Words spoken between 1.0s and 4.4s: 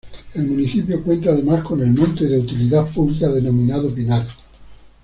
cuenta además con el Monte de Utilidad Pública denominado Pinar.